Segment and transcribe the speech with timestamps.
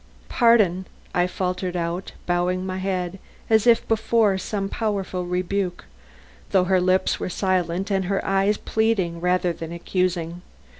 [0.29, 3.19] "Pardon," I faltered out, bowing my head
[3.51, 5.85] as if before some powerful rebuke,
[6.49, 10.41] though her lips were silent and her eyes pleading rather than accusing.